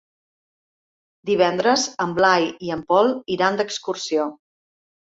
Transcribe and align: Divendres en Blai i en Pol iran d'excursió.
Divendres 1.31 1.85
en 2.07 2.17
Blai 2.23 2.51
i 2.71 2.75
en 2.79 2.85
Pol 2.91 3.13
iran 3.39 3.63
d'excursió. 3.63 4.33